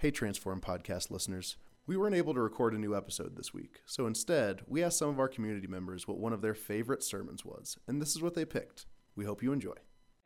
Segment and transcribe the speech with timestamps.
[0.00, 1.56] Hey, Transform Podcast listeners.
[1.88, 5.08] We weren't able to record a new episode this week, so instead, we asked some
[5.08, 8.34] of our community members what one of their favorite sermons was, and this is what
[8.34, 8.86] they picked.
[9.16, 9.74] We hope you enjoy.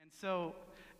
[0.02, 0.54] And so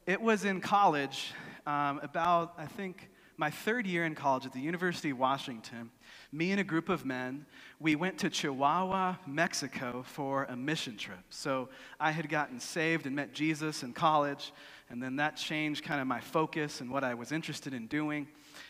[0.06, 1.34] it was in college,
[1.66, 5.90] um, about, I think, my third year in college at the University of Washington.
[6.32, 7.44] Me and a group of men,
[7.78, 11.24] we went to Chihuahua, Mexico for a mission trip.
[11.28, 11.68] So
[12.00, 14.50] I had gotten saved and met Jesus in college,
[14.88, 18.28] and then that changed kind of my focus and what I was interested in doing.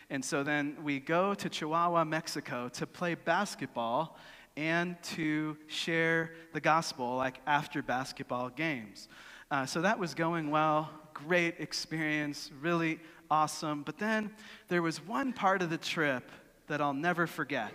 [0.09, 4.17] And so then we go to Chihuahua, Mexico to play basketball
[4.55, 9.07] and to share the gospel, like after basketball games.
[9.49, 13.83] Uh, so that was going well, great experience, really awesome.
[13.83, 14.31] But then
[14.67, 16.31] there was one part of the trip
[16.67, 17.73] that I'll never forget.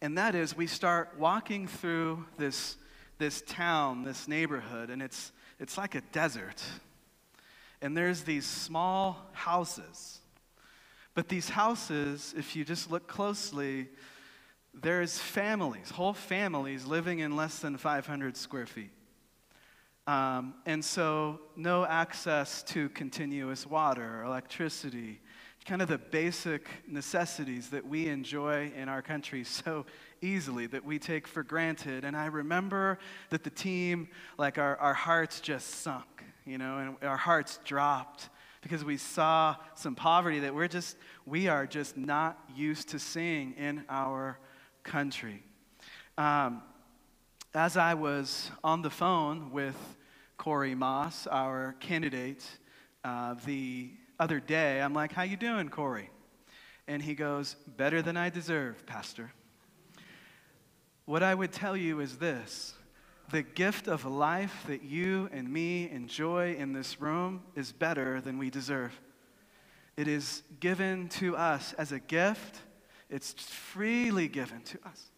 [0.00, 2.76] And that is, we start walking through this,
[3.18, 6.62] this town, this neighborhood, and it's, it's like a desert.
[7.80, 10.20] And there's these small houses
[11.14, 13.88] but these houses, if you just look closely,
[14.74, 18.90] there's families, whole families living in less than 500 square feet.
[20.06, 25.20] Um, and so, no access to continuous water electricity,
[25.64, 29.86] kind of the basic necessities that we enjoy in our country so
[30.20, 32.04] easily that we take for granted.
[32.04, 32.98] And I remember
[33.30, 38.28] that the team, like our, our hearts just sunk, you know, and our hearts dropped
[38.64, 43.52] because we saw some poverty that we're just, we are just not used to seeing
[43.58, 44.38] in our
[44.82, 45.42] country.
[46.16, 46.62] Um,
[47.54, 49.76] as I was on the phone with
[50.38, 52.42] Corey Moss, our candidate,
[53.04, 56.08] uh, the other day, I'm like, "How you doing, Corey?"
[56.88, 59.30] And he goes, "Better than I deserve, Pastor."
[61.04, 62.74] What I would tell you is this:
[63.34, 68.38] the gift of life that you and me enjoy in this room is better than
[68.38, 68.92] we deserve.
[69.96, 72.60] It is given to us as a gift,
[73.10, 75.10] it's freely given to us.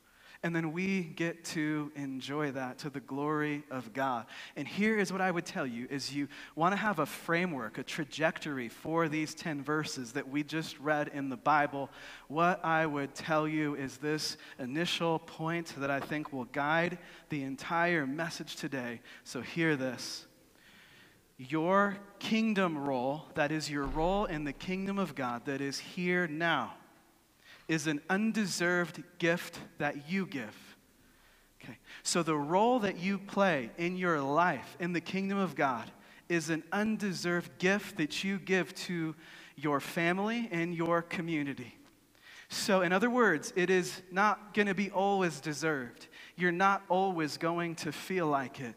[0.42, 4.26] And then we get to enjoy that to the glory of God.
[4.54, 7.78] And here is what I would tell you is you want to have a framework,
[7.78, 11.90] a trajectory for these 10 verses that we just read in the Bible.
[12.28, 16.98] What I would tell you is this initial point that I think will guide
[17.30, 19.00] the entire message today.
[19.24, 20.26] So hear this.
[21.38, 26.26] Your kingdom role, that is your role in the kingdom of God that is here
[26.26, 26.74] now
[27.68, 30.76] is an undeserved gift that you give.
[31.62, 31.78] Okay.
[32.02, 35.90] So the role that you play in your life in the kingdom of God
[36.28, 39.14] is an undeserved gift that you give to
[39.56, 41.76] your family and your community.
[42.48, 46.06] So, in other words, it is not going to be always deserved.
[46.36, 48.74] You're not always going to feel like it.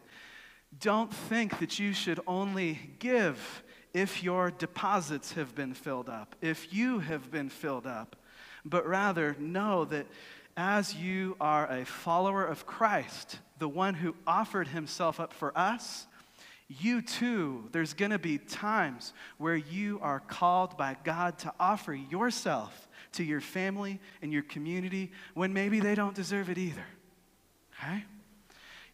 [0.80, 3.62] Don't think that you should only give
[3.92, 8.16] if your deposits have been filled up, if you have been filled up
[8.64, 10.06] but rather know that
[10.56, 16.06] as you are a follower of Christ, the one who offered himself up for us,
[16.68, 21.94] you too, there's going to be times where you are called by God to offer
[21.94, 26.84] yourself to your family and your community when maybe they don't deserve it either.
[27.74, 28.04] Okay?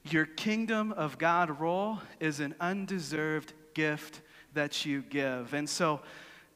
[0.04, 4.22] Your kingdom of God role is an undeserved gift
[4.54, 5.52] that you give.
[5.52, 6.00] And so,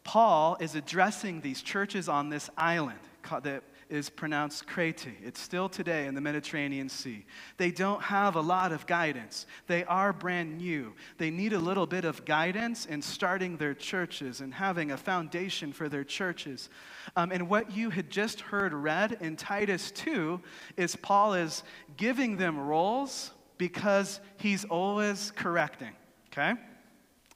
[0.05, 2.99] Paul is addressing these churches on this island
[3.43, 5.09] that is pronounced Crete.
[5.23, 7.27] It's still today in the Mediterranean Sea.
[7.57, 9.47] They don't have a lot of guidance.
[9.67, 10.95] They are brand new.
[11.19, 15.73] They need a little bit of guidance in starting their churches and having a foundation
[15.73, 16.71] for their churches.
[17.17, 20.41] Um, and what you had just heard read in Titus 2
[20.77, 21.65] is Paul is
[21.97, 25.93] giving them roles because he's always correcting,
[26.33, 26.55] okay?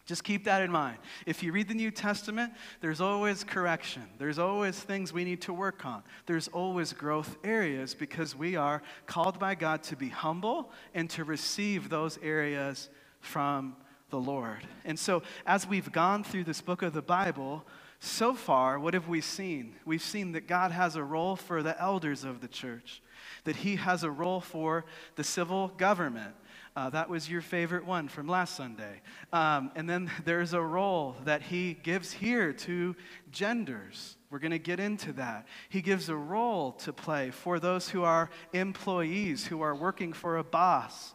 [0.07, 0.99] Just keep that in mind.
[1.25, 4.03] If you read the New Testament, there's always correction.
[4.19, 6.03] There's always things we need to work on.
[6.27, 11.25] There's always growth areas because we are called by God to be humble and to
[11.25, 13.77] receive those areas from
[14.11, 14.67] the Lord.
[14.85, 17.65] And so, as we've gone through this book of the Bible,
[17.99, 19.77] so far, what have we seen?
[19.87, 23.01] We've seen that God has a role for the elders of the church,
[23.45, 24.85] that He has a role for
[25.17, 26.35] the civil government
[26.77, 29.01] uh, that was your favorite one from last Sunday.
[29.33, 32.97] Um, and then there's a role that he gives here to
[33.31, 34.17] genders.
[34.31, 35.47] We're going to get into that.
[35.69, 40.39] He gives a role to play for those who are employees, who are working for
[40.39, 41.15] a boss.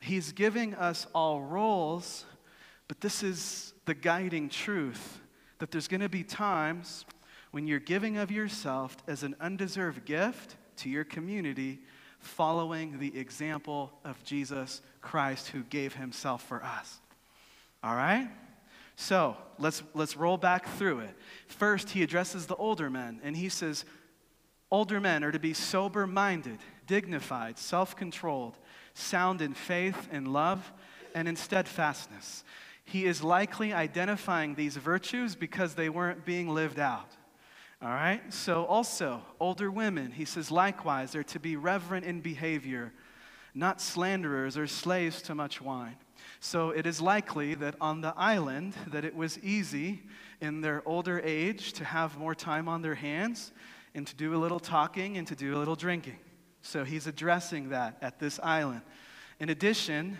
[0.00, 2.24] He's giving us all roles,
[2.88, 5.20] but this is the guiding truth
[5.58, 7.04] that there's going to be times
[7.50, 11.80] when you're giving of yourself as an undeserved gift to your community
[12.24, 16.98] following the example of Jesus Christ who gave himself for us.
[17.82, 18.28] All right?
[18.96, 21.16] So let's, let's roll back through it.
[21.46, 23.84] First, he addresses the older men, and he says,
[24.70, 28.56] Older men are to be sober minded, dignified, self controlled,
[28.94, 30.72] sound in faith and love,
[31.14, 32.42] and in steadfastness.
[32.84, 37.10] He is likely identifying these virtues because they weren't being lived out.
[37.84, 38.22] All right?
[38.32, 42.94] So, also, older women, he says, likewise, they're to be reverent in behavior,
[43.54, 45.96] not slanderers or slaves to much wine.
[46.40, 50.02] So, it is likely that on the island that it was easy
[50.40, 53.52] in their older age to have more time on their hands
[53.94, 56.18] and to do a little talking and to do a little drinking.
[56.62, 58.80] So, he's addressing that at this island.
[59.40, 60.16] In addition,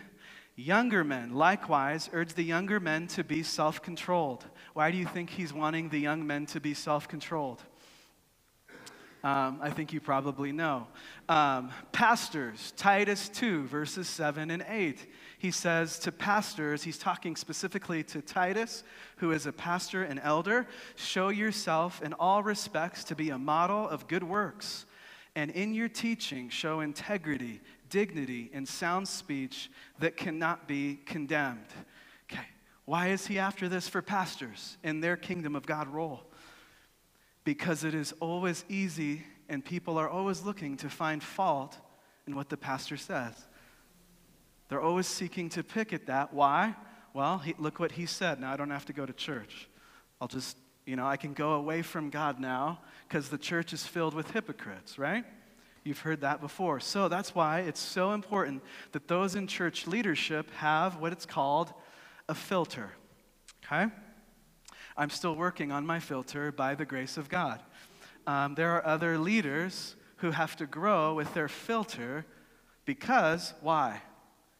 [0.57, 4.45] Younger men, likewise, urge the younger men to be self controlled.
[4.75, 7.63] Why do you think he's wanting the young men to be self controlled?
[9.23, 10.87] Um, I think you probably know.
[11.31, 15.07] Um, pastors, Titus 2, verses 7 and 8.
[15.39, 18.85] He says to pastors, he's talking specifically to Titus,
[19.17, 20.67] who is a pastor and elder,
[20.97, 24.85] show yourself in all respects to be a model of good works.
[25.35, 31.73] And in your teaching, show integrity, dignity, and sound speech that cannot be condemned.
[32.85, 36.25] Why is he after this for pastors in their kingdom of God role?
[37.45, 41.77] Because it is always easy and people are always looking to find fault
[42.27, 43.35] in what the pastor says.
[44.69, 46.33] They're always seeking to pick at that.
[46.33, 46.75] Why?
[47.13, 48.41] Well, he, look what he said.
[48.41, 49.69] Now I don't have to go to church.
[50.21, 50.57] I'll just,
[50.87, 54.31] you know, I can go away from God now because the church is filled with
[54.31, 55.25] hypocrites, right?
[55.85, 56.81] You've heard that before.
[56.81, 61.75] So that's why it's so important that those in church leadership have what it's called
[62.29, 62.91] a filter.
[63.65, 63.93] Okay?
[64.97, 67.61] I'm still working on my filter by the grace of God.
[68.27, 72.25] Um, there are other leaders who have to grow with their filter
[72.85, 74.03] because, why?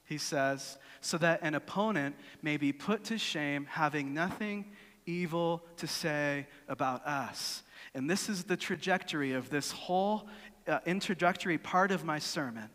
[0.05, 4.67] He says, so that an opponent may be put to shame, having nothing
[5.07, 7.63] evil to say about us.
[7.95, 10.29] And this is the trajectory of this whole
[10.67, 12.69] uh, introductory part of my sermon.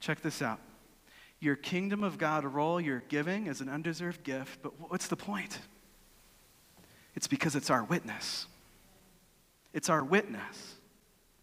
[0.00, 0.60] Check this out.
[1.40, 5.58] Your kingdom of God role you're giving is an undeserved gift, but what's the point?
[7.14, 8.46] It's because it's our witness.
[9.72, 10.74] It's our witness.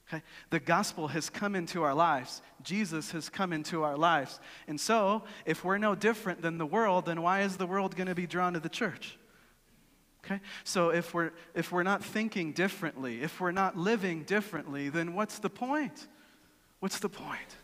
[0.08, 0.24] Okay?
[0.52, 2.42] The gospel has come into our lives.
[2.64, 4.40] Jesus has come into our lives.
[4.68, 8.08] And so, if we're no different than the world, then why is the world going
[8.08, 9.18] to be drawn to the church?
[10.24, 10.42] Okay?
[10.64, 15.40] So if we're if we're not thinking differently, if we're not living differently, then what's
[15.40, 16.08] the point?
[16.80, 17.56] What's the point?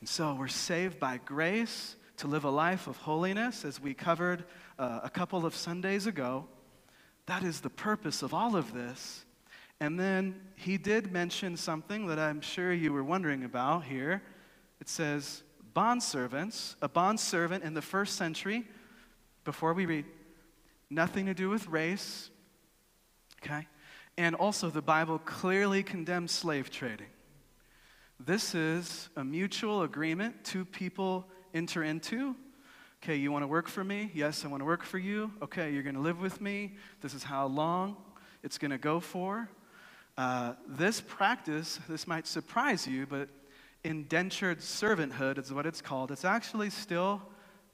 [0.00, 4.44] And so we're saved by grace to live a life of holiness as we covered
[4.78, 6.46] uh, a couple of Sundays ago.
[7.26, 9.24] That is the purpose of all of this.
[9.80, 14.22] And then he did mention something that I'm sure you were wondering about here.
[14.80, 15.42] It says,
[15.74, 18.66] bondservants, a bondservant in the first century,
[19.44, 20.04] before we read,
[20.90, 22.30] nothing to do with race,
[23.42, 23.66] okay?
[24.16, 27.06] And also, the Bible clearly condemns slave trading.
[28.20, 31.24] This is a mutual agreement two people
[31.54, 32.34] enter into.
[33.00, 34.10] Okay, you want to work for me?
[34.12, 35.30] Yes, I want to work for you.
[35.40, 36.74] Okay, you're going to live with me.
[37.00, 37.96] This is how long
[38.42, 39.48] it's going to go for.
[40.16, 43.28] Uh, this practice, this might surprise you, but
[43.84, 46.10] indentured servanthood is what it's called.
[46.10, 47.22] It's actually still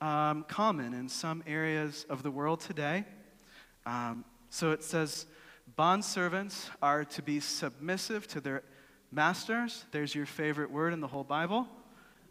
[0.03, 3.07] um, common in some areas of the world today.
[3.87, 5.25] Um, so it says,
[5.79, 8.63] bondservants are to be submissive to their
[9.15, 9.85] masters.
[9.93, 11.69] There's your favorite word in the whole Bible.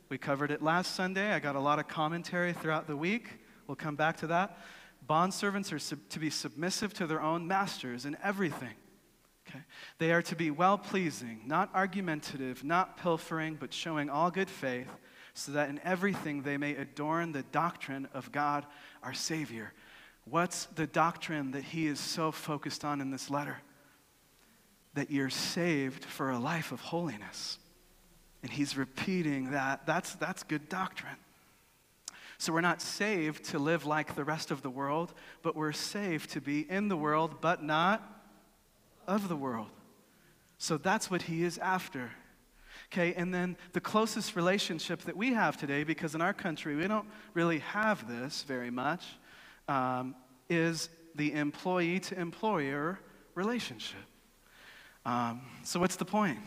[0.09, 1.31] We covered it last Sunday.
[1.31, 3.39] I got a lot of commentary throughout the week.
[3.67, 4.57] We'll come back to that.
[5.09, 8.73] Bondservants are sub- to be submissive to their own masters in everything.
[9.47, 9.61] Okay?
[9.97, 14.89] They are to be well pleasing, not argumentative, not pilfering, but showing all good faith
[15.33, 18.65] so that in everything they may adorn the doctrine of God
[19.01, 19.73] our Savior.
[20.25, 23.57] What's the doctrine that he is so focused on in this letter?
[24.93, 27.57] That you're saved for a life of holiness.
[28.41, 29.85] And he's repeating that.
[29.85, 31.15] That's, that's good doctrine.
[32.37, 36.31] So we're not saved to live like the rest of the world, but we're saved
[36.31, 38.03] to be in the world, but not
[39.07, 39.69] of the world.
[40.57, 42.11] So that's what he is after.
[42.91, 46.87] Okay, and then the closest relationship that we have today, because in our country we
[46.87, 49.05] don't really have this very much,
[49.67, 50.15] um,
[50.49, 52.99] is the employee to employer
[53.35, 53.99] relationship.
[55.05, 56.39] Um, so, what's the point?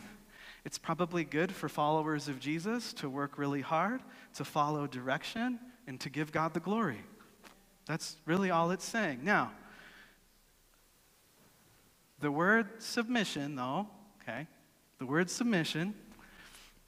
[0.65, 4.01] It's probably good for followers of Jesus to work really hard,
[4.35, 7.01] to follow direction, and to give God the glory.
[7.85, 9.21] That's really all it's saying.
[9.23, 9.51] Now,
[12.19, 13.87] the word submission, though,
[14.21, 14.47] okay,
[14.99, 15.93] the word submission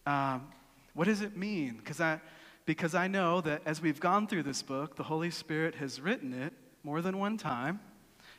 [0.09, 0.47] um,
[0.93, 1.75] what does it mean?
[1.77, 2.19] Because I,
[2.65, 6.33] because I know that as we've gone through this book, the Holy Spirit has written
[6.33, 6.51] it
[6.83, 7.79] more than one time.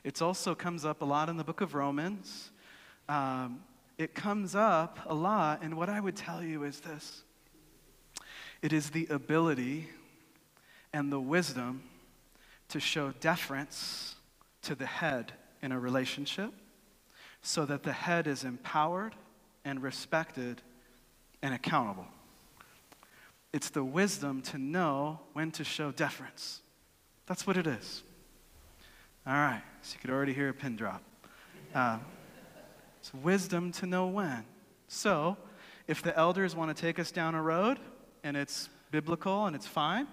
[0.03, 2.51] It also comes up a lot in the book of Romans.
[3.11, 3.65] Um,
[3.99, 7.25] it comes up a lot, and what I would tell you is this
[8.63, 9.89] it is the ability
[10.93, 11.83] and the wisdom
[12.69, 14.15] to show deference
[14.63, 16.53] to the head in a relationship
[17.43, 19.17] so that the head is empowered
[19.65, 20.63] and respected
[21.43, 22.07] and accountable.
[23.53, 26.61] It's the wisdom to know when to show deference.
[27.27, 28.05] That's what it is.
[29.27, 31.03] All right, so you could already hear a pin drop.
[31.75, 31.99] Uh,
[33.01, 34.45] it's wisdom to know when.
[34.87, 35.37] So,
[35.89, 37.79] if the elders want to take us down a road
[38.23, 40.07] and it's biblical and it's fine,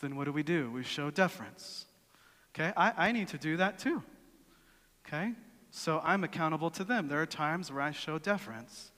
[0.00, 0.70] then what do we do?
[0.70, 1.86] We show deference.
[2.54, 4.02] Okay, I, I need to do that too.
[5.06, 5.32] Okay,
[5.70, 7.08] so I'm accountable to them.
[7.08, 8.92] There are times where I show deference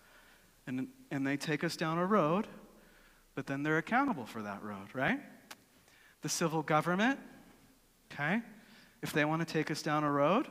[0.67, 2.49] and, and they take us down a road,
[3.35, 5.21] but then they're accountable for that road, right?
[6.23, 7.21] The civil government,
[8.13, 8.43] okay,
[9.03, 10.49] if they want to take us down a road,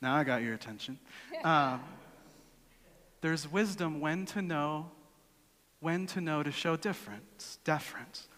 [0.00, 0.98] now I got your attention.
[1.44, 1.80] Um,
[3.20, 4.90] there's wisdom when to know,
[5.80, 8.28] when to know to show difference, deference.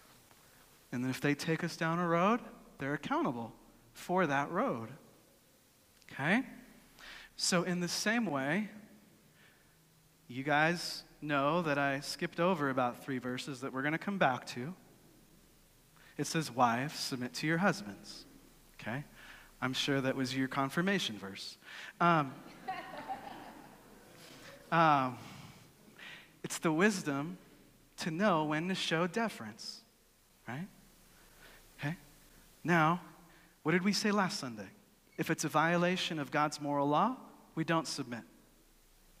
[0.91, 2.39] And then if they take us down a road,
[2.79, 3.53] they're accountable
[3.93, 4.89] for that road.
[6.11, 6.43] Okay?
[7.35, 8.69] So, in the same way,
[10.27, 14.17] you guys know that I skipped over about three verses that we're going to come
[14.17, 14.73] back to.
[16.17, 18.25] It says, Wives, submit to your husbands.
[18.79, 19.03] Okay?
[19.61, 21.57] I'm sure that was your confirmation verse.
[21.99, 22.33] Um,
[24.71, 25.17] um,
[26.43, 27.37] it's the wisdom
[27.97, 29.81] to know when to show deference,
[30.47, 30.67] right?
[31.79, 31.95] Okay?
[32.63, 33.01] Now,
[33.63, 34.69] what did we say last Sunday?
[35.17, 37.17] If it's a violation of God's moral law,
[37.55, 38.21] we don't submit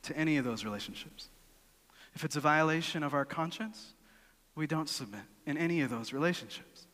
[0.03, 1.27] to any of those relationships.
[2.15, 3.93] If it's a violation of our conscience,
[4.55, 6.87] we don't submit in any of those relationships.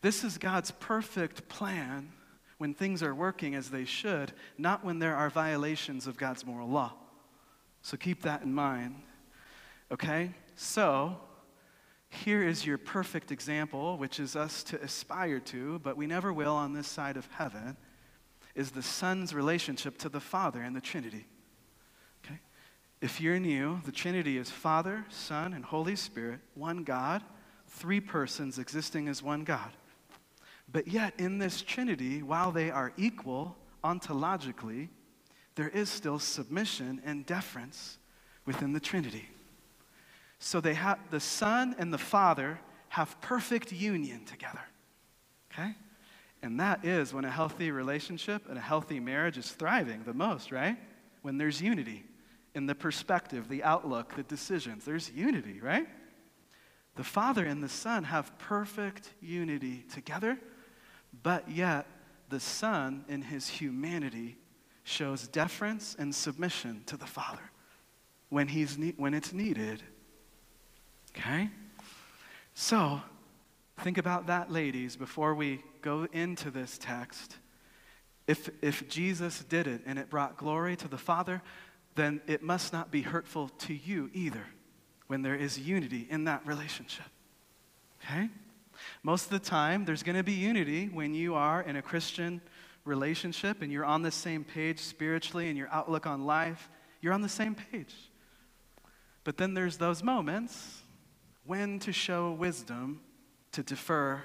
[0.00, 2.12] This is God's perfect plan
[2.58, 6.68] when things are working as they should, not when there are violations of God's moral
[6.68, 6.92] law.
[7.82, 8.96] So keep that in mind.
[9.92, 10.30] Okay?
[10.56, 11.18] So,
[12.08, 16.54] here is your perfect example, which is us to aspire to, but we never will
[16.54, 17.76] on this side of heaven,
[18.54, 21.26] is the Son's relationship to the Father and the Trinity.
[22.24, 22.38] Okay?
[23.00, 27.22] If you're new, the Trinity is Father, Son, and Holy Spirit, one God,
[27.66, 29.72] three persons existing as one God.
[30.70, 34.88] But yet, in this Trinity, while they are equal ontologically,
[35.54, 37.98] there is still submission and deference
[38.44, 39.28] within the Trinity.
[40.38, 44.60] So they have the Son and the Father have perfect union together.
[45.52, 45.74] Okay?
[46.42, 50.52] And that is when a healthy relationship and a healthy marriage is thriving the most,
[50.52, 50.76] right?
[51.22, 52.04] When there's unity
[52.54, 54.84] in the perspective, the outlook, the decisions.
[54.84, 55.86] There's unity, right?
[56.96, 60.38] The Father and the Son have perfect unity together
[61.22, 61.86] but yet,
[62.28, 64.36] the Son, in his humanity,
[64.82, 67.50] shows deference and submission to the Father
[68.28, 69.82] when, he's ne- when it's needed.
[71.16, 71.50] Okay?
[72.54, 73.00] So,
[73.78, 77.36] think about that, ladies, before we go into this text.
[78.26, 81.42] If, if Jesus did it and it brought glory to the Father,
[81.94, 84.46] then it must not be hurtful to you either
[85.06, 87.06] when there is unity in that relationship.
[88.02, 88.30] Okay?
[89.02, 92.40] Most of the time, there's going to be unity when you are in a Christian
[92.84, 96.68] relationship and you're on the same page spiritually and your outlook on life.
[97.00, 97.94] You're on the same page.
[99.24, 100.82] But then there's those moments
[101.46, 103.00] when to show wisdom,
[103.52, 104.22] to defer,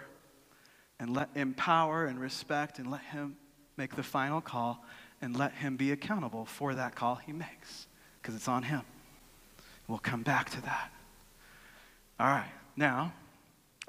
[1.00, 3.38] and let empower and respect and let him
[3.78, 4.84] make the final call
[5.22, 7.88] and let him be accountable for that call he makes
[8.22, 8.82] because it's on him.
[9.88, 10.92] We'll come back to that.
[12.20, 13.14] All right, now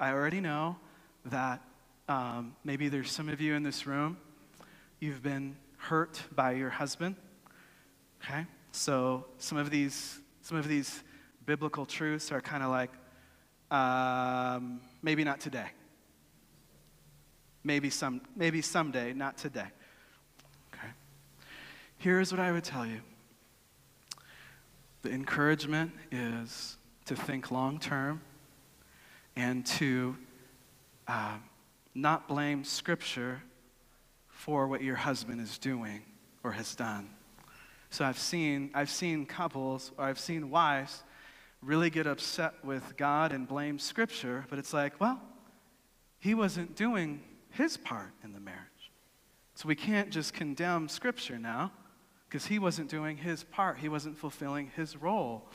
[0.01, 0.77] I already know
[1.25, 1.61] that
[2.09, 4.17] um, maybe there's some of you in this room,
[4.99, 7.15] you've been hurt by your husband.
[8.23, 8.47] Okay?
[8.71, 11.03] So some of these, some of these
[11.45, 12.89] biblical truths are kind of like,
[13.69, 15.67] um, maybe not today.
[17.63, 19.67] Maybe, some, maybe someday, not today.
[20.73, 20.89] Okay?
[21.99, 23.01] Here's what I would tell you
[25.03, 28.21] the encouragement is to think long term
[29.35, 30.15] and to
[31.07, 31.37] uh,
[31.93, 33.41] not blame Scripture
[34.27, 36.01] for what your husband is doing
[36.43, 37.09] or has done.
[37.89, 41.03] So I've seen, I've seen couples or I've seen wives
[41.61, 45.21] really get upset with God and blame Scripture, but it's like, well,
[46.19, 47.21] he wasn't doing
[47.51, 48.59] his part in the marriage.
[49.55, 51.71] So we can't just condemn Scripture now
[52.27, 55.49] because he wasn't doing his part, he wasn't fulfilling his role.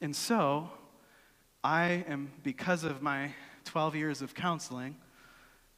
[0.00, 0.70] And so
[1.64, 3.32] I am, because of my
[3.64, 4.96] 12 years of counseling,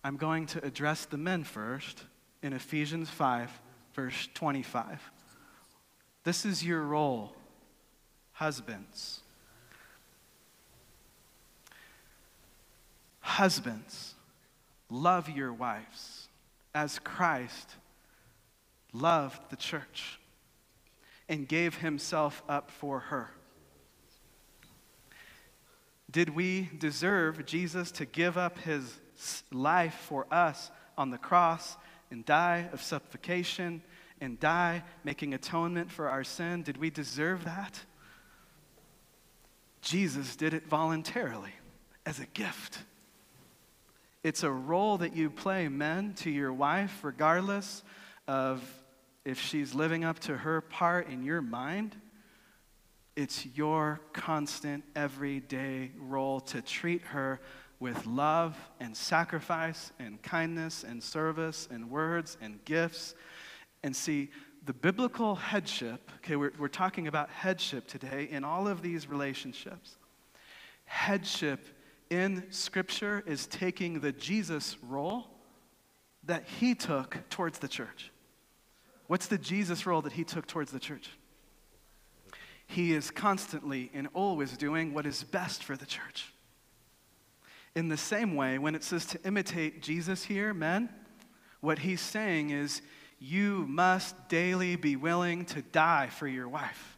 [0.04, 2.04] I'm going to address the men first
[2.42, 3.50] in Ephesians 5,
[3.94, 5.00] verse 25.
[6.25, 7.32] This is your role,
[8.32, 9.20] husbands.
[13.20, 14.14] Husbands,
[14.90, 16.28] love your wives
[16.75, 17.76] as Christ
[18.92, 20.18] loved the church
[21.28, 23.30] and gave himself up for her.
[26.11, 29.00] Did we deserve Jesus to give up his
[29.52, 31.76] life for us on the cross
[32.11, 33.83] and die of suffocation
[34.21, 36.62] and die making atonement for our sin?
[36.62, 37.81] Did we deserve that?
[39.83, 41.55] Jesus did it voluntarily
[42.05, 42.79] as a gift.
[44.23, 47.83] It's a role that you play, men, to your wife, regardless
[48.29, 48.62] of
[49.25, 51.97] if she's living up to her part in your mind.
[53.17, 57.40] It's your constant, everyday role to treat her
[57.81, 63.14] with love and sacrifice and kindness and service and words and gifts.
[63.83, 64.31] And see,
[64.67, 69.97] the biblical headship, okay, we're, we're talking about headship today in all of these relationships.
[70.85, 71.67] Headship
[72.11, 75.26] in Scripture is taking the Jesus role
[76.25, 78.12] that he took towards the church.
[79.07, 81.11] What's the Jesus role that he took towards the church?
[82.70, 86.32] He is constantly and always doing what is best for the church.
[87.74, 90.88] In the same way, when it says to imitate Jesus here, men,
[91.60, 92.80] what he's saying is
[93.18, 96.96] you must daily be willing to die for your wife.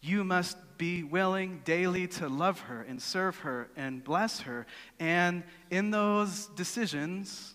[0.00, 4.66] You must be willing daily to love her and serve her and bless her.
[4.98, 7.52] And in those decisions,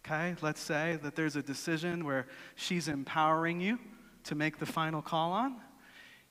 [0.00, 3.78] okay, let's say that there's a decision where she's empowering you
[4.24, 5.56] to make the final call on,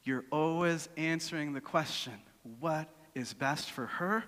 [0.03, 2.13] you're always answering the question
[2.60, 4.24] what is best for her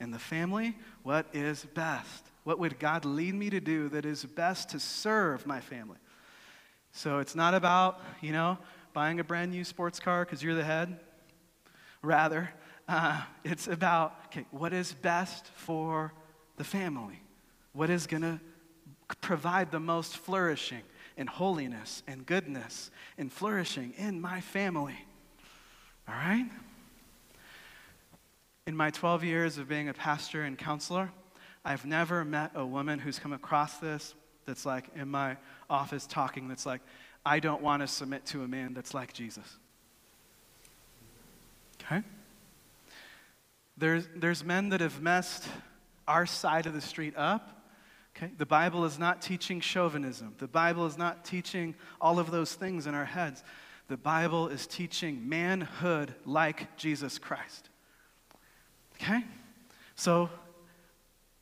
[0.00, 0.76] and the family?
[1.02, 2.30] What is best?
[2.44, 5.98] What would God lead me to do that is best to serve my family?
[6.92, 8.58] So it's not about, you know,
[8.92, 10.98] buying a brand new sports car because you're the head.
[12.02, 12.50] Rather,
[12.88, 16.12] uh, it's about, okay, what is best for
[16.56, 17.22] the family?
[17.72, 18.40] What is going to
[19.20, 20.82] provide the most flourishing
[21.18, 24.96] and holiness and goodness and flourishing in my family?
[26.08, 26.48] All right?
[28.66, 31.10] In my 12 years of being a pastor and counselor,
[31.64, 34.14] I've never met a woman who's come across this
[34.46, 35.36] that's like in my
[35.68, 36.80] office talking that's like,
[37.26, 39.58] I don't want to submit to a man that's like Jesus.
[41.82, 42.02] Okay?
[43.76, 45.46] There's, there's men that have messed
[46.06, 47.57] our side of the street up.
[48.18, 48.32] Okay?
[48.36, 50.34] The Bible is not teaching chauvinism.
[50.38, 53.44] The Bible is not teaching all of those things in our heads.
[53.86, 57.70] The Bible is teaching manhood like Jesus Christ.
[58.96, 59.24] Okay?
[59.94, 60.30] So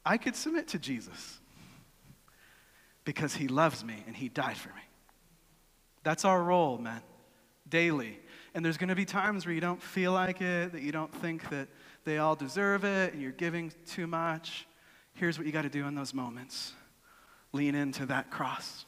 [0.04, 1.38] I could submit to Jesus
[3.04, 4.82] because he loves me and he died for me.
[6.02, 7.00] That's our role, man,
[7.68, 8.20] daily.
[8.54, 11.12] And there's going to be times where you don't feel like it, that you don't
[11.12, 11.68] think that
[12.04, 14.66] they all deserve it, and you're giving too much.
[15.16, 16.74] Here's what you got to do in those moments
[17.52, 18.84] lean into that cross.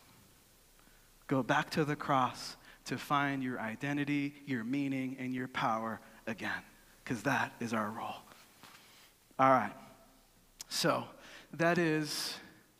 [1.26, 6.62] Go back to the cross to find your identity, your meaning, and your power again,
[7.02, 8.16] because that is our role.
[9.38, 9.72] All right.
[10.68, 11.04] So,
[11.54, 12.36] that is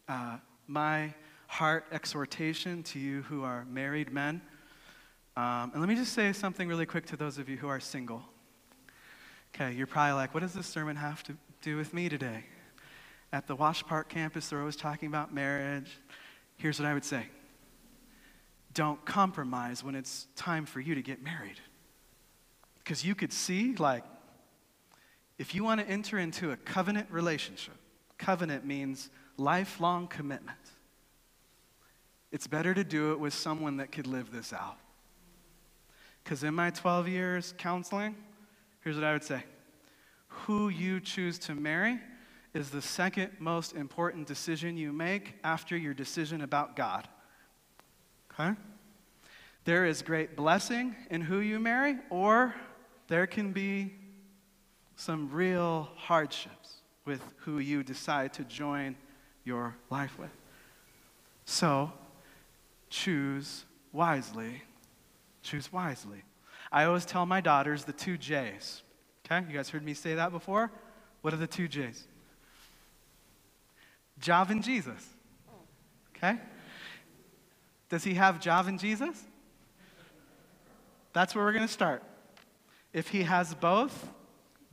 [0.09, 1.15] uh, my
[1.47, 4.43] heart exhortation to you who are married men.
[5.39, 7.81] Um, and let me just say something really quick to those of you who are
[7.81, 8.23] single.
[9.55, 12.45] Okay, you're probably like, what does this sermon have to do with me today?
[13.33, 15.91] At the Wash Park campus, they're always talking about marriage.
[16.57, 17.27] Here's what I would say
[18.75, 21.61] don't compromise when it's time for you to get married.
[22.79, 24.05] Because you could see, like,
[25.39, 27.75] if you want to enter into a covenant relationship,
[28.19, 30.59] covenant means lifelong commitment.
[32.31, 34.77] It's better to do it with someone that could live this out.
[36.23, 38.15] Because in my 12 years counseling,
[38.81, 39.45] here's what I would say
[40.29, 41.99] who you choose to marry
[42.59, 47.07] is the second most important decision you make after your decision about God.
[48.33, 48.59] Okay?
[49.65, 52.57] There is great blessing in who you marry, or
[53.07, 53.95] there can be
[54.97, 58.97] some real hardships with who you decide to join
[59.45, 60.33] your life with.
[61.45, 61.93] So,
[62.91, 64.63] choose wisely.
[65.43, 66.25] Choose wisely.
[66.73, 68.83] I always tell my daughters the two J's.
[69.25, 69.47] Okay?
[69.49, 70.73] You guys heard me say that before?
[71.23, 72.09] What are the two J's?
[74.21, 75.07] Jav Jesus.
[76.17, 76.39] Okay?
[77.89, 79.23] Does he have Jav Jesus?
[81.13, 82.03] That's where we're going to start.
[82.93, 84.09] If he has both,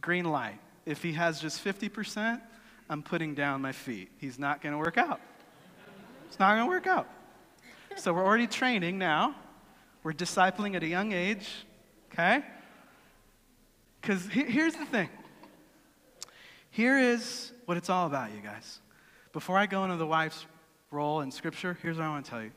[0.01, 0.59] green light.
[0.85, 2.41] If he has just 50%,
[2.89, 4.09] I'm putting down my feet.
[4.17, 5.19] He's not going to work out.
[6.27, 7.07] It's not going to work out.
[7.95, 9.35] So we're already training now.
[10.03, 11.49] We're discipling at a young age,
[12.11, 12.43] okay?
[14.01, 15.09] Because he- here's the thing.
[16.69, 18.81] Here is what it's all about, you guys.
[19.35, 20.45] Before I go into the wife's
[20.91, 22.51] role in Scripture, here's what I want to tell you.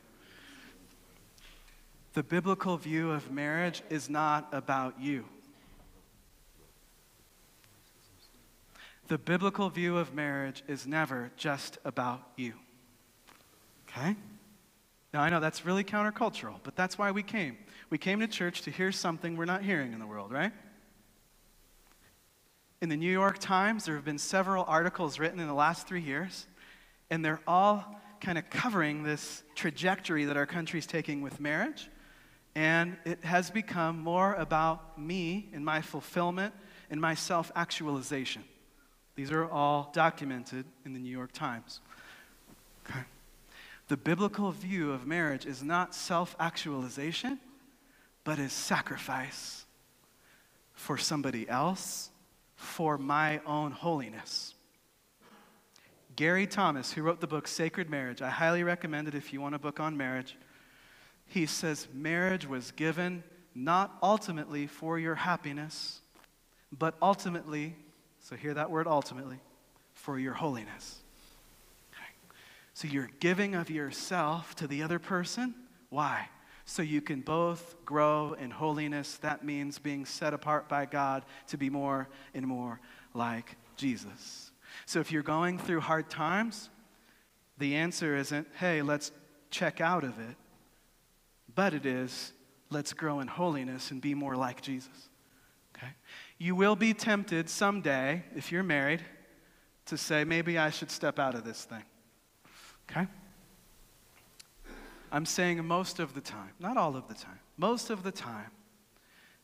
[2.13, 5.25] The biblical view of marriage is not about you.
[9.09, 12.53] The biblical view of marriage is never just about you.
[13.89, 14.15] Okay?
[15.13, 17.57] Now, I know that's really countercultural, but that's why we came.
[17.89, 20.53] We came to church to hear something we're not hearing in the world, right?
[22.81, 26.01] In the New York Times, there have been several articles written in the last three
[26.01, 26.47] years,
[27.09, 31.89] and they're all kind of covering this trajectory that our country's taking with marriage.
[32.55, 36.53] And it has become more about me and my fulfillment
[36.89, 38.43] and my self actualization.
[39.15, 41.81] These are all documented in the New York Times.
[42.89, 43.01] Okay.
[43.87, 47.39] The biblical view of marriage is not self actualization,
[48.23, 49.65] but is sacrifice
[50.73, 52.09] for somebody else,
[52.55, 54.53] for my own holiness.
[56.19, 59.55] Gary Thomas, who wrote the book Sacred Marriage, I highly recommend it if you want
[59.55, 60.35] a book on marriage.
[61.27, 63.23] He says marriage was given
[63.55, 66.01] not ultimately for your happiness,
[66.77, 67.77] but ultimately
[68.19, 69.39] so hear that word ultimately
[69.93, 70.97] for your holiness.
[71.93, 72.11] Okay.
[72.73, 75.55] So you're giving of yourself to the other person.
[75.89, 76.27] Why?
[76.65, 79.15] So you can both grow in holiness.
[79.19, 82.81] That means being set apart by God to be more and more
[83.13, 84.48] like Jesus.
[84.85, 86.69] So if you're going through hard times,
[87.57, 89.11] the answer isn't, hey, let's
[89.51, 90.35] check out of it,
[91.53, 92.33] but it is,
[92.69, 95.09] let's grow in holiness and be more like Jesus.
[95.75, 95.91] Okay?
[96.37, 99.01] You will be tempted someday, if you're married,
[99.87, 101.83] to say, maybe I should step out of this thing.
[102.89, 103.07] Okay?
[105.11, 108.51] I'm saying most of the time, not all of the time, most of the time,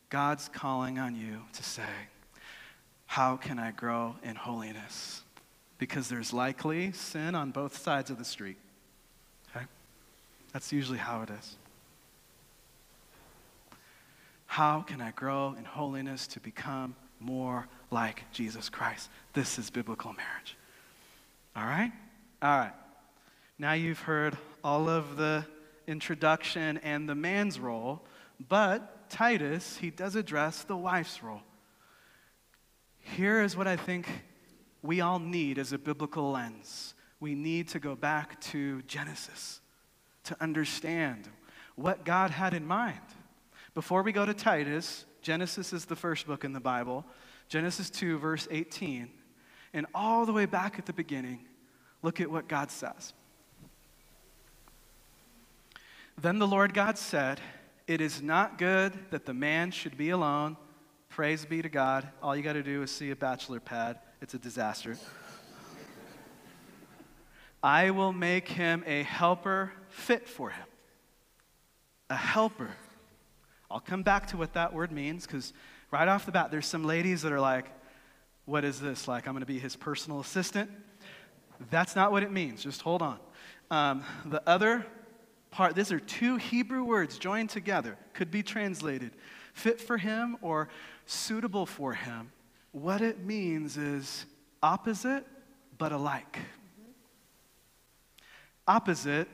[0.08, 1.82] God's calling on you to say,
[3.06, 5.22] How can I grow in holiness?
[5.78, 8.56] Because there's likely sin on both sides of the street.
[9.54, 9.66] Okay?
[10.52, 11.56] That's usually how it is.
[14.46, 19.10] How can I grow in holiness to become more like Jesus Christ?
[19.32, 20.56] This is biblical marriage.
[21.54, 21.92] All right?
[22.40, 22.72] All right.
[23.58, 25.44] Now you've heard all of the
[25.86, 28.02] introduction and the man's role,
[28.48, 31.42] but Titus, he does address the wife's role.
[32.98, 34.08] Here is what I think
[34.82, 36.94] we all need as a biblical lens.
[37.20, 39.60] We need to go back to Genesis
[40.24, 41.28] to understand
[41.76, 43.00] what God had in mind.
[43.74, 47.04] Before we go to Titus, Genesis is the first book in the Bible,
[47.48, 49.10] Genesis 2, verse 18.
[49.72, 51.40] And all the way back at the beginning,
[52.02, 53.12] look at what God says.
[56.18, 57.40] Then the Lord God said,
[57.86, 60.56] It is not good that the man should be alone.
[61.10, 62.08] Praise be to God.
[62.22, 64.96] All you got to do is see a bachelor pad, it's a disaster.
[67.62, 70.66] I will make him a helper fit for him.
[72.10, 72.70] A helper
[73.70, 75.52] I'll come back to what that word means because
[75.92, 77.66] right off the bat, there's some ladies that are like,
[78.44, 79.06] What is this?
[79.06, 80.72] Like, I'm going to be his personal assistant?
[81.70, 82.64] That's not what it means.
[82.64, 83.20] Just hold on.
[83.70, 84.84] Um, the other
[85.52, 89.12] part, these are two Hebrew words joined together, could be translated
[89.54, 90.68] fit for him or
[91.06, 92.32] suitable for him.
[92.76, 94.26] What it means is
[94.62, 95.24] opposite
[95.78, 96.38] but alike.
[98.68, 99.28] Opposite,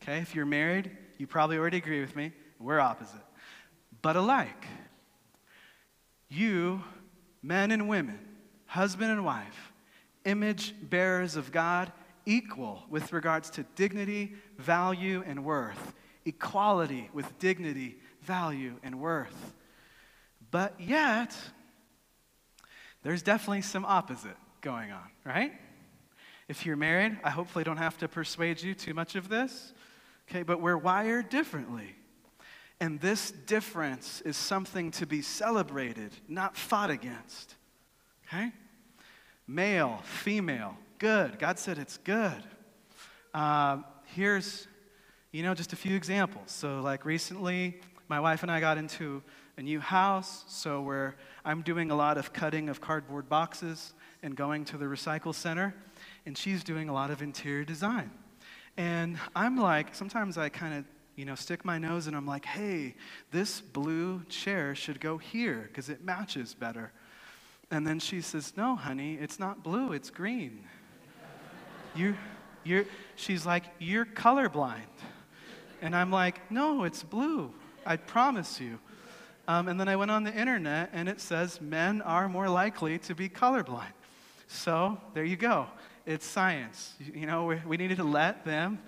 [0.00, 3.18] okay, if you're married, you probably already agree with me, we're opposite
[4.00, 4.64] but alike.
[6.28, 6.84] You,
[7.42, 8.20] men and women,
[8.66, 9.72] husband and wife,
[10.24, 11.90] image bearers of God,
[12.26, 15.94] equal with regards to dignity, value, and worth.
[16.24, 19.52] Equality with dignity, value, and worth.
[20.52, 21.36] But yet,
[23.02, 25.52] there's definitely some opposite going on, right?
[26.48, 29.72] If you're married, I hopefully don't have to persuade you too much of this.
[30.28, 31.94] Okay, but we're wired differently.
[32.80, 37.54] And this difference is something to be celebrated, not fought against.
[38.26, 38.52] Okay?
[39.46, 41.38] Male, female, good.
[41.38, 42.42] God said it's good.
[43.34, 43.78] Uh,
[44.14, 44.68] here's,
[45.32, 46.50] you know, just a few examples.
[46.50, 49.22] So, like recently, my wife and I got into
[49.58, 53.92] a new house, so where I'm doing a lot of cutting of cardboard boxes
[54.22, 55.74] and going to the recycle center,
[56.24, 58.10] and she's doing a lot of interior design.
[58.76, 60.84] And I'm like, sometimes I kind of
[61.16, 62.94] you know, stick my nose and I'm like, hey,
[63.32, 66.92] this blue chair should go here because it matches better.
[67.72, 70.64] And then she says, no, honey, it's not blue, it's green.
[71.96, 72.14] you,
[72.62, 72.84] you're,
[73.16, 74.82] she's like, You're colorblind.
[75.82, 77.52] And I'm like, No, it's blue.
[77.84, 78.78] I promise you.
[79.48, 82.98] Um, and then I went on the internet and it says men are more likely
[82.98, 83.94] to be colorblind.
[84.46, 85.66] So there you go.
[86.04, 86.94] It's science.
[87.14, 88.78] You know, we, we needed to let them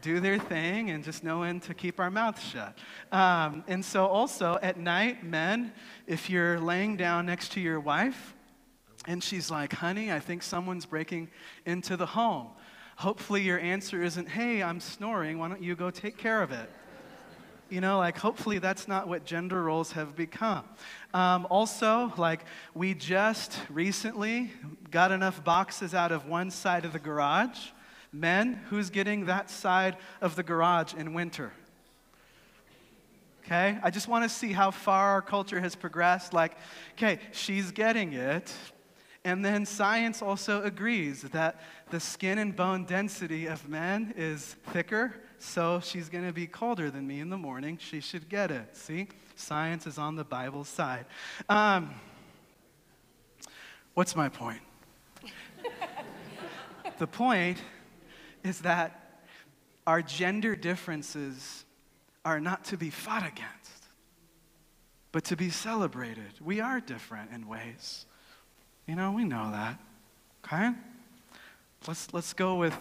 [0.00, 2.78] do their thing and just know when to keep our mouths shut.
[3.10, 5.72] Um, and so, also at night, men,
[6.06, 8.34] if you're laying down next to your wife
[9.06, 11.28] and she's like, honey, I think someone's breaking
[11.66, 12.48] into the home,
[12.96, 16.70] hopefully your answer isn't, hey, I'm snoring, why don't you go take care of it?
[17.70, 20.64] You know, like hopefully that's not what gender roles have become.
[21.12, 24.52] Um, also, like we just recently
[24.90, 27.58] got enough boxes out of one side of the garage
[28.14, 31.52] Men, who's getting that side of the garage in winter?
[33.44, 36.32] Okay, I just want to see how far our culture has progressed.
[36.32, 36.52] Like,
[36.92, 38.54] okay, she's getting it.
[39.24, 41.60] And then science also agrees that
[41.90, 46.90] the skin and bone density of men is thicker, so she's going to be colder
[46.90, 47.78] than me in the morning.
[47.80, 48.76] She should get it.
[48.76, 49.08] See?
[49.34, 51.06] Science is on the Bible's side.
[51.48, 51.94] Um,
[53.94, 54.60] what's my point?
[56.98, 57.58] the point
[58.42, 59.22] is that
[59.86, 61.64] our gender differences
[62.26, 63.86] are not to be fought against,
[65.12, 66.32] but to be celebrated.
[66.42, 68.04] We are different in ways.
[68.86, 69.78] You know, we know that.
[70.44, 70.70] Okay?
[71.86, 72.78] Let's, let's go with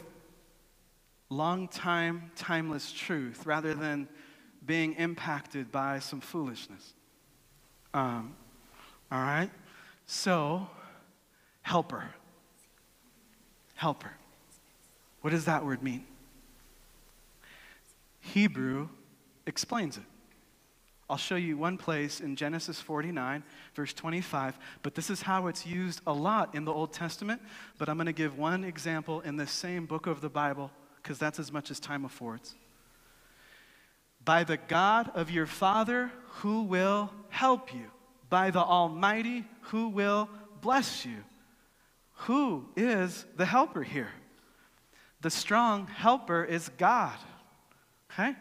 [1.30, 4.08] long time, timeless truth rather than
[4.66, 6.94] being impacted by some foolishness.
[7.94, 8.36] Um,
[9.12, 9.50] all right?
[10.06, 10.68] So,
[11.62, 12.10] helper.
[13.76, 14.12] Helper.
[15.22, 16.06] What does that word mean?
[18.20, 18.90] Hebrew
[19.46, 20.04] explains it.
[21.14, 23.44] I'll show you one place in Genesis 49,
[23.76, 27.40] verse 25, but this is how it's used a lot in the Old Testament.
[27.78, 31.20] But I'm going to give one example in the same book of the Bible, because
[31.20, 32.56] that's as much as time affords.
[34.26, 37.92] By the God of your Father who will help you,
[38.32, 40.28] by the Almighty who will
[40.62, 41.24] bless you.
[42.26, 44.10] Who is the helper here?
[45.22, 47.20] The strong helper is God.
[48.12, 48.34] Okay?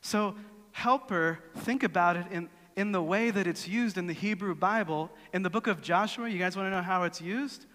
[0.00, 0.36] So,
[0.74, 5.08] helper, think about it in, in the way that it's used in the Hebrew Bible.
[5.32, 7.66] In the book of Joshua, you guys want to know how it's used?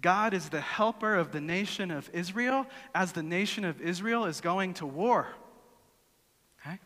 [0.00, 4.40] God is the helper of the nation of Israel as the nation of Israel is
[4.40, 5.28] going to war.
[6.60, 6.78] Okay?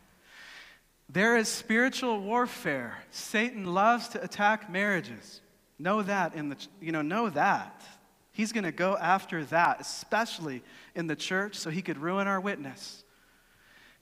[1.09, 2.99] There is spiritual warfare.
[3.09, 5.41] Satan loves to attack marriages.
[5.79, 7.83] Know that in the you know know that.
[8.31, 10.61] He's going to go after that, especially
[10.93, 13.03] in the church, so he could ruin our witness.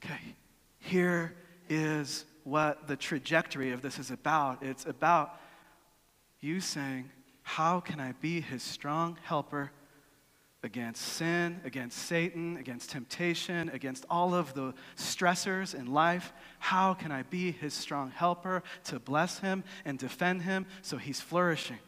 [0.03, 0.35] Okay,
[0.79, 1.35] here
[1.69, 5.39] is what the trajectory of this is about it's about
[6.43, 7.09] you saying,
[7.41, 9.71] How can I be his strong helper
[10.61, 16.33] against sin, against Satan, against temptation, against all of the stressors in life?
[16.59, 21.21] How can I be his strong helper to bless him and defend him so he's
[21.21, 21.79] flourishing?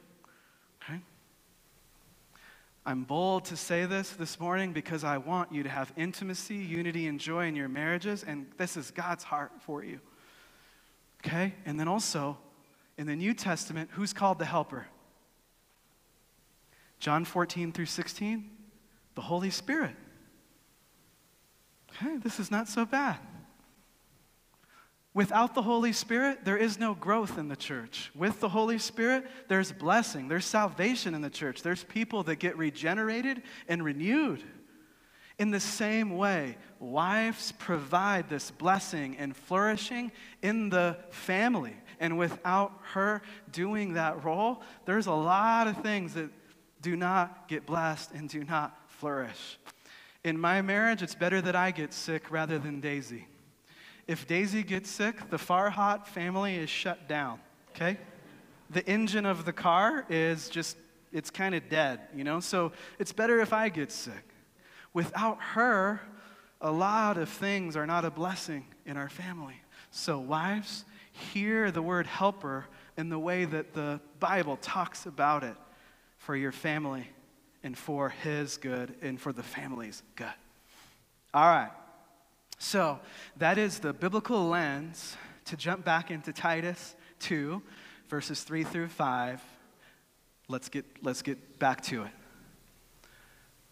[2.88, 7.08] I'm bold to say this this morning because I want you to have intimacy, unity,
[7.08, 10.00] and joy in your marriages, and this is God's heart for you.
[11.26, 11.56] Okay?
[11.65, 12.38] And then also,
[12.98, 14.86] in the New Testament, who's called the helper?
[17.00, 18.52] John 14 through 16,
[19.15, 19.95] the Holy Spirit.
[21.91, 23.17] Okay, this is not so bad.
[25.15, 28.12] Without the Holy Spirit, there is no growth in the church.
[28.13, 32.58] With the Holy Spirit, there's blessing, there's salvation in the church, there's people that get
[32.58, 34.43] regenerated and renewed.
[35.39, 41.75] In the same way, wives provide this blessing and flourishing in the family.
[42.01, 43.21] And without her
[43.54, 46.30] doing that role, there's a lot of things that
[46.82, 49.58] do not get blessed and do not flourish.
[50.25, 53.28] In my marriage, it's better that I get sick rather than Daisy.
[54.08, 57.39] If Daisy gets sick, the Farhat family is shut down,
[57.72, 57.98] okay?
[58.70, 60.78] The engine of the car is just,
[61.12, 62.39] it's kind of dead, you know?
[62.39, 64.34] So it's better if I get sick.
[64.94, 66.02] Without her,
[66.62, 69.56] a lot of things are not a blessing in our family.
[69.91, 72.65] So, wives, hear the word helper
[72.98, 75.56] in the way that the Bible talks about it
[76.18, 77.08] for your family
[77.63, 80.28] and for his good and for the family's good.
[81.34, 81.72] All right.
[82.58, 83.00] So,
[83.38, 87.62] that is the biblical lens to jump back into Titus 2,
[88.08, 89.41] verses 3 through 5.
[90.48, 92.12] Let's get, let's get back to it.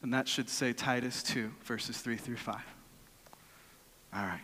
[0.02, 2.56] And that should say Titus 2, verses 3 through 5.
[4.15, 4.41] All right.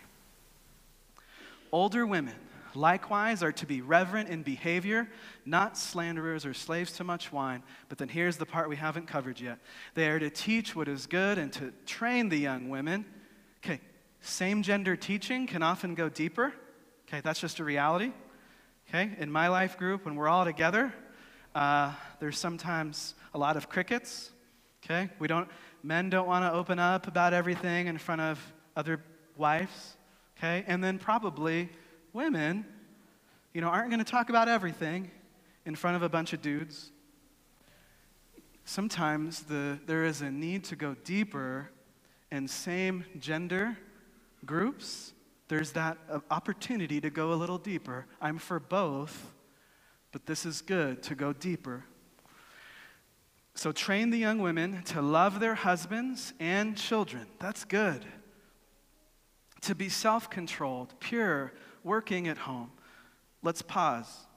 [1.72, 2.34] Older women,
[2.74, 5.08] likewise are to be reverent in behavior,
[5.46, 7.62] not slanderers or slaves to much wine.
[7.90, 9.60] But then here's the part we haven't covered yet.
[9.94, 13.06] They are to teach what is good and to train the young women.
[13.64, 13.82] Okay,
[14.22, 16.54] same gender teaching can often go deeper.
[17.08, 18.12] Okay, that's just a reality.
[18.88, 20.94] Okay, in my life group, when we're all together,
[21.56, 24.32] uh, there's sometimes a lot of crickets.
[24.84, 25.48] Okay, we don't,
[25.84, 29.02] men don't want to open up about everything in front of other
[29.38, 29.96] wives.
[30.38, 31.70] Okay, and then probably
[32.14, 32.66] women,
[33.54, 35.12] you know, aren't going to talk about everything
[35.66, 36.92] in front of a bunch of dudes.
[38.66, 41.70] Sometimes the, there is a need to go deeper
[42.32, 43.78] in same gender
[44.46, 45.14] groups.
[45.48, 48.06] There's that uh, opportunity to go a little deeper.
[48.22, 49.32] I'm for both,
[50.12, 51.84] but this is good to go deeper.
[53.56, 57.26] So train the young women to love their husbands and children.
[57.40, 58.06] That's good.
[59.62, 61.52] To be self controlled, pure,
[61.84, 62.72] working at home.
[63.44, 64.28] Let's pause.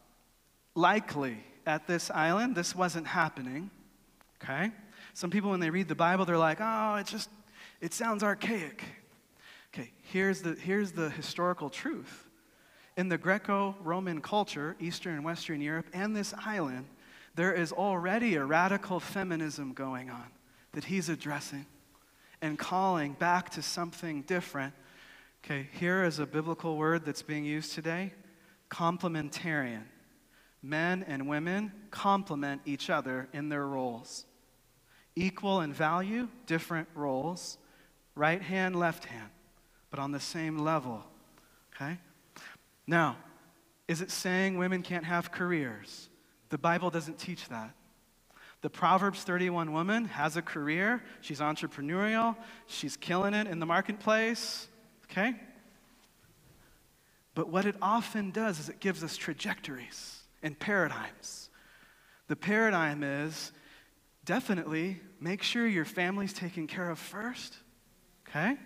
[0.74, 1.36] Likely
[1.66, 3.70] at this island, this wasn't happening.
[4.42, 4.72] Okay?
[5.14, 7.28] Some people, when they read the Bible, they're like, oh, it just,
[7.80, 8.82] it sounds archaic.
[9.72, 12.28] Okay, here's the, here's the historical truth.
[12.96, 16.86] In the Greco Roman culture, Eastern and Western Europe, and this island,
[17.34, 20.26] there is already a radical feminism going on
[20.72, 21.64] that he's addressing
[22.42, 24.74] and calling back to something different
[25.44, 28.12] Okay, here is a biblical word that's being used today
[28.70, 29.82] complementarian.
[30.62, 34.24] Men and women complement each other in their roles.
[35.16, 37.58] Equal in value, different roles.
[38.14, 39.30] Right hand, left hand,
[39.92, 41.04] but on the same level.
[41.76, 41.98] Okay?
[42.86, 43.18] Now,
[43.86, 46.08] is it saying women can't have careers?
[46.48, 47.74] The Bible doesn't teach that.
[48.62, 51.02] The Proverbs 31 woman has a career.
[51.20, 52.36] She's entrepreneurial.
[52.66, 54.66] She's killing it in the marketplace.
[55.10, 55.34] Okay?
[57.34, 61.50] But what it often does is it gives us trajectories and paradigms.
[62.28, 63.52] The paradigm is
[64.24, 67.56] definitely make sure your family's taken care of first,
[68.26, 68.56] okay?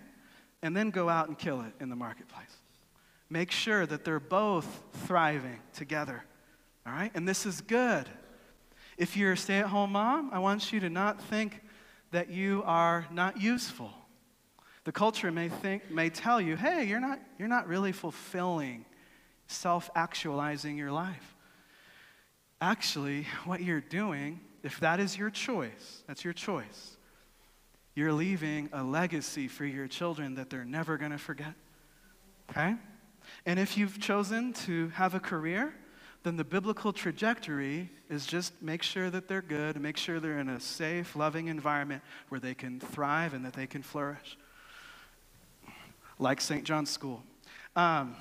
[0.61, 2.55] And then go out and kill it in the marketplace.
[3.29, 6.23] Make sure that they're both thriving together,
[6.85, 7.11] all right?
[7.13, 8.07] And this is good.
[8.97, 11.61] If you're a stay at home mom, I want you to not think
[12.11, 13.91] that you are not useful.
[14.85, 18.85] The culture may think, may tell you, hey, you're not, you're not really fulfilling,
[19.47, 21.35] self actualizing your life.
[22.61, 26.96] Actually, what you're doing, if that is your choice, that's your choice,
[27.97, 31.55] you're leaving a legacy for your children that they're never going to forget.
[32.51, 32.75] Okay?
[33.43, 35.73] And if you've chosen to have a career,
[36.21, 40.47] then the biblical trajectory is just make sure that they're good, make sure they're in
[40.47, 44.37] a safe, loving environment where they can thrive and that they can flourish
[46.19, 46.63] like St.
[46.63, 47.23] John's School.
[47.75, 48.15] Um,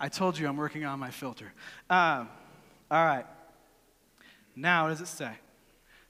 [0.00, 1.52] I told you I'm working on my filter.
[1.88, 2.28] Um,
[2.90, 3.26] all right.
[4.56, 5.34] Now, what does it say?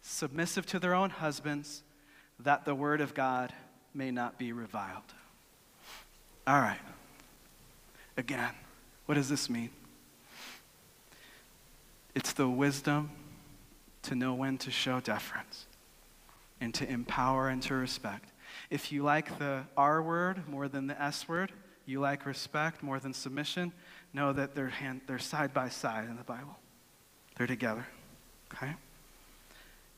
[0.09, 1.83] Submissive to their own husbands,
[2.38, 3.53] that the word of God
[3.92, 5.03] may not be reviled.
[6.47, 6.79] All right.
[8.16, 8.53] Again,
[9.07, 9.71] what does this mean?
[12.14, 13.11] It's the wisdom
[14.03, 15.66] to know when to show deference
[16.61, 18.31] and to empower and to respect.
[18.71, 21.51] If you like the R word more than the S word,
[21.85, 23.73] you like respect more than submission,
[24.12, 26.57] know that they're, hand, they're side by side in the Bible.
[27.37, 27.88] They're together.
[28.55, 28.77] Okay?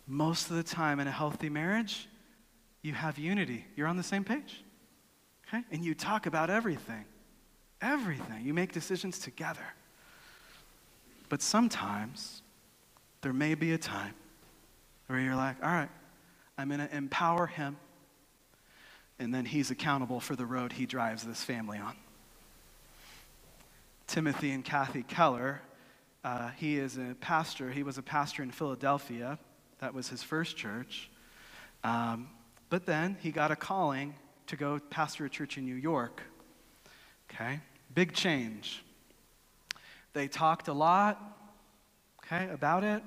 [0.09, 2.09] Most of the time in a healthy marriage,
[2.83, 3.67] you have unity.
[3.77, 4.65] You're on the same page.
[5.47, 5.63] Okay?
[5.71, 7.05] And you talk about everything.
[7.81, 8.45] Everything.
[8.45, 9.75] You make decisions together.
[11.29, 12.43] But sometimes
[13.21, 14.15] there may be a time
[15.09, 15.91] where you're like, all right,
[16.57, 17.77] I'm going to empower him
[19.19, 21.95] and then he's accountable for the road he drives this family on.
[24.07, 25.61] Timothy and Kathy Keller,
[26.25, 27.71] uh, he is a pastor.
[27.71, 29.39] He was a pastor in Philadelphia.
[29.81, 31.11] That was his first church.
[31.85, 32.29] Um,
[32.69, 34.15] but then he got a calling
[34.49, 36.23] to go pastor a church in New York.
[37.31, 37.61] Okay?
[37.95, 38.85] Big change.
[40.13, 41.21] They talked a lot,
[42.25, 43.03] okay, about it.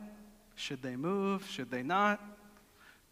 [0.55, 1.45] Should they move?
[1.49, 2.21] Should they not?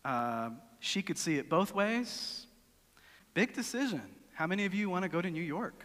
[0.05, 2.45] Uh, she could see it both ways.
[3.33, 4.01] Big decision.
[4.33, 5.83] How many of you want to go to New York?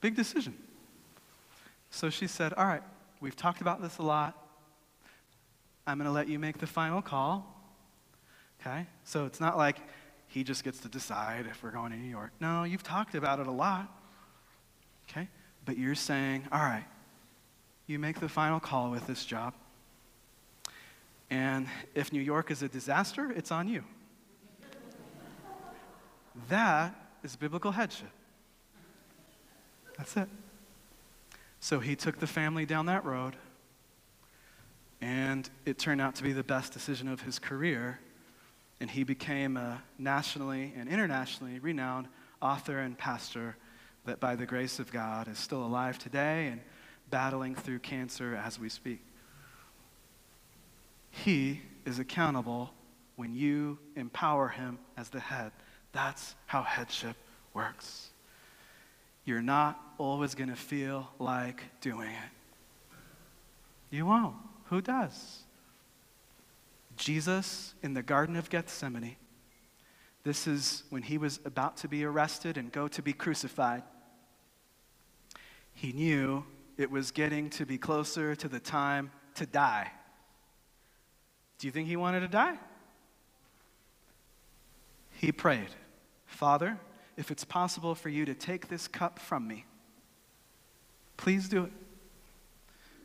[0.00, 0.56] Big decision.
[1.90, 2.82] So she said, All right,
[3.20, 4.45] we've talked about this a lot.
[5.86, 7.52] I'm going to let you make the final call.
[8.60, 8.86] Okay?
[9.04, 9.78] So it's not like
[10.28, 12.32] he just gets to decide if we're going to New York.
[12.40, 13.88] No, you've talked about it a lot.
[15.08, 15.28] Okay?
[15.64, 16.84] But you're saying, All right,
[17.86, 19.54] you make the final call with this job.
[21.30, 23.84] And if New York is a disaster, it's on you.
[26.48, 28.10] That is biblical headship.
[29.96, 30.28] That's it.
[31.60, 33.36] So he took the family down that road,
[35.00, 38.00] and it turned out to be the best decision of his career.
[38.80, 42.08] And he became a nationally and internationally renowned
[42.42, 43.56] author and pastor
[44.04, 46.60] that, by the grace of God, is still alive today and
[47.10, 49.00] battling through cancer as we speak.
[51.10, 52.70] He is accountable
[53.16, 55.52] when you empower him as the head.
[55.92, 57.16] That's how headship
[57.54, 58.10] works.
[59.24, 62.30] You're not always going to feel like doing it.
[63.90, 64.36] You won't.
[64.70, 65.40] Who does?
[66.96, 69.16] Jesus in the Garden of Gethsemane.
[70.24, 73.84] This is when he was about to be arrested and go to be crucified.
[75.72, 76.44] He knew
[76.76, 79.92] it was getting to be closer to the time to die.
[81.58, 82.58] Do you think he wanted to die?
[85.12, 85.68] He prayed,
[86.26, 86.78] Father,
[87.16, 89.64] if it's possible for you to take this cup from me,
[91.16, 91.72] please do it.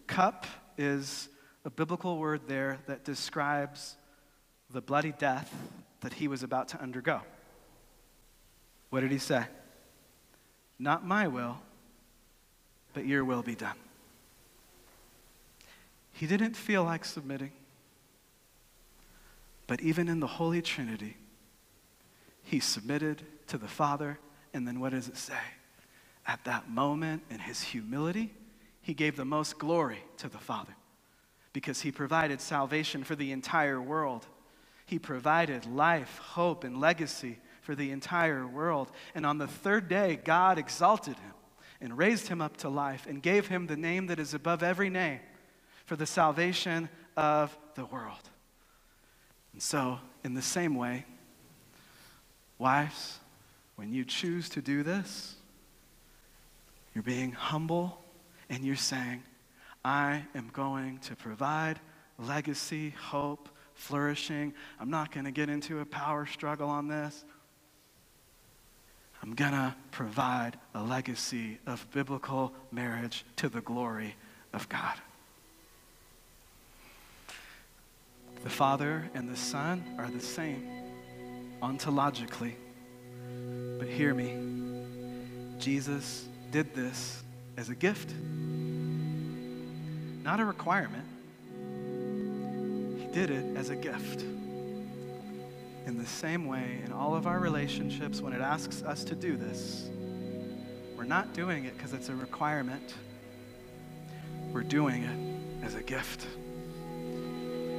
[0.08, 0.46] Cup
[0.78, 1.30] is
[1.64, 3.96] a biblical word there that describes
[4.72, 5.54] the bloody death
[6.02, 7.22] that he was about to undergo.
[8.90, 9.46] What did he say?
[10.80, 11.60] Not my will,
[12.94, 13.76] but your will be done.
[16.14, 17.52] He didn't feel like submitting.
[19.68, 21.16] But even in the Holy Trinity,
[22.44, 24.20] he submitted to the Father.
[24.54, 25.40] And then what does it say?
[26.28, 28.34] At that moment, in his humility,
[28.82, 30.76] he gave the most glory to the Father
[31.54, 34.26] because he provided salvation for the entire world.
[34.86, 38.92] He provided life, hope, and legacy for the entire world.
[39.16, 41.34] And on the third day, God exalted him
[41.80, 44.90] and raised him up to life and gave him the name that is above every
[44.90, 45.20] name
[45.86, 48.30] for the salvation of the world.
[49.54, 51.06] And so, in the same way,
[52.58, 53.20] wives,
[53.76, 55.36] when you choose to do this,
[56.94, 58.00] you're being humble
[58.50, 59.24] and you're saying,
[59.84, 61.80] I am going to provide
[62.20, 64.54] legacy, hope, flourishing.
[64.80, 67.26] I'm not going to get into a power struggle on this.
[69.24, 74.16] I'm going to provide a legacy of biblical marriage to the glory
[74.54, 74.96] of God.
[78.44, 80.68] The Father and the Son are the same
[81.62, 82.54] ontologically.
[83.78, 84.36] But hear me
[85.60, 87.22] Jesus did this
[87.56, 88.12] as a gift,
[90.24, 91.06] not a requirement.
[93.00, 94.22] He did it as a gift.
[95.86, 99.36] In the same way, in all of our relationships, when it asks us to do
[99.36, 99.90] this,
[100.96, 102.94] we're not doing it because it's a requirement.
[104.54, 106.28] We're doing it as a gift.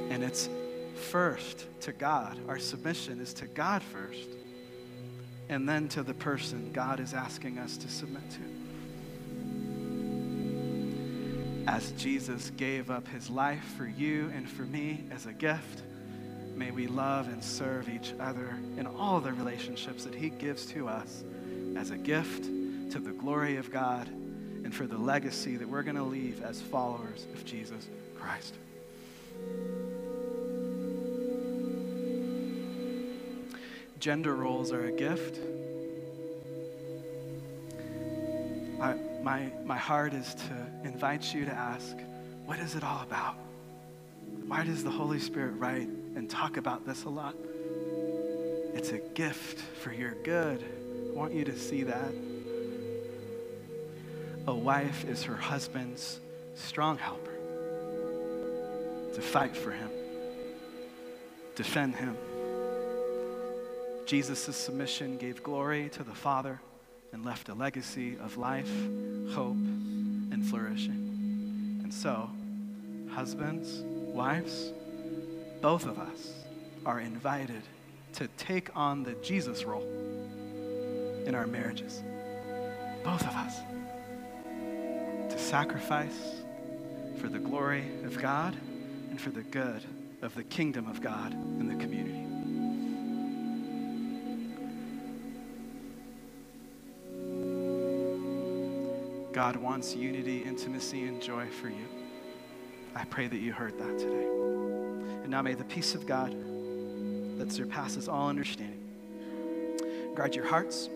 [0.09, 0.49] And it's
[0.95, 2.37] first to God.
[2.47, 4.29] Our submission is to God first,
[5.49, 8.62] and then to the person God is asking us to submit to.
[11.67, 15.81] As Jesus gave up his life for you and for me as a gift,
[16.55, 20.87] May we love and serve each other in all the relationships that He gives to
[20.87, 21.23] us
[21.75, 22.43] as a gift
[22.91, 26.61] to the glory of God and for the legacy that we're going to leave as
[26.61, 28.55] followers of Jesus Christ.
[33.99, 35.39] Gender roles are a gift.
[39.23, 41.95] My, my heart is to invite you to ask,
[42.45, 43.35] what is it all about?
[44.47, 47.35] Why does the Holy Spirit write and talk about this a lot.
[48.73, 50.63] It's a gift for your good.
[51.09, 52.13] I want you to see that.
[54.47, 56.19] A wife is her husband's
[56.55, 57.31] strong helper
[59.13, 59.89] to fight for him,
[61.55, 62.17] defend him.
[64.05, 66.59] Jesus' submission gave glory to the Father
[67.13, 68.69] and left a legacy of life,
[69.31, 69.57] hope,
[70.31, 71.79] and flourishing.
[71.83, 72.29] And so,
[73.11, 74.73] husbands, wives,
[75.61, 76.33] both of us
[76.85, 77.61] are invited
[78.13, 79.87] to take on the Jesus role
[81.25, 82.03] in our marriages.
[83.03, 83.59] Both of us.
[85.29, 86.41] To sacrifice
[87.17, 88.55] for the glory of God
[89.09, 89.83] and for the good
[90.21, 92.22] of the kingdom of God in the community.
[99.33, 101.87] God wants unity, intimacy, and joy for you.
[102.95, 104.27] I pray that you heard that today.
[105.23, 106.31] And now may the peace of God
[107.39, 108.79] that surpasses all understanding
[110.15, 110.89] guard your hearts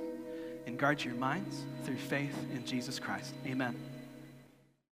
[0.68, 3.34] and guard your minds through faith in Jesus Christ.
[3.48, 3.76] Amen.